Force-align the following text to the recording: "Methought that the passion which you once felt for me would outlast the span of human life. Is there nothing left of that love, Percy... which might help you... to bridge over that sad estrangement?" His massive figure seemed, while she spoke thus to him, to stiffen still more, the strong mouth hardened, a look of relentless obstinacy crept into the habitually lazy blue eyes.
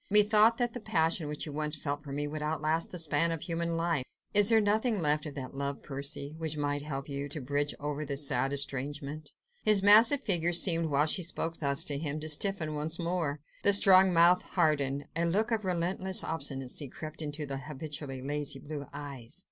"Methought 0.09 0.57
that 0.57 0.73
the 0.73 0.79
passion 0.79 1.27
which 1.27 1.45
you 1.45 1.53
once 1.53 1.75
felt 1.75 2.03
for 2.03 2.11
me 2.11 2.27
would 2.27 2.41
outlast 2.41 2.91
the 2.91 2.97
span 2.97 3.29
of 3.31 3.41
human 3.43 3.77
life. 3.77 4.03
Is 4.33 4.49
there 4.49 4.59
nothing 4.59 4.99
left 4.99 5.27
of 5.27 5.35
that 5.35 5.53
love, 5.53 5.83
Percy... 5.83 6.33
which 6.39 6.57
might 6.57 6.81
help 6.81 7.07
you... 7.07 7.29
to 7.29 7.39
bridge 7.39 7.75
over 7.79 8.03
that 8.03 8.17
sad 8.17 8.51
estrangement?" 8.51 9.33
His 9.61 9.83
massive 9.83 10.21
figure 10.23 10.53
seemed, 10.53 10.87
while 10.89 11.05
she 11.05 11.21
spoke 11.21 11.59
thus 11.59 11.83
to 11.83 11.99
him, 11.99 12.19
to 12.21 12.29
stiffen 12.29 12.89
still 12.89 13.05
more, 13.05 13.41
the 13.61 13.73
strong 13.73 14.11
mouth 14.11 14.41
hardened, 14.41 15.05
a 15.15 15.23
look 15.25 15.51
of 15.51 15.63
relentless 15.63 16.23
obstinacy 16.23 16.89
crept 16.89 17.21
into 17.21 17.45
the 17.45 17.57
habitually 17.57 18.23
lazy 18.23 18.57
blue 18.57 18.87
eyes. 18.91 19.39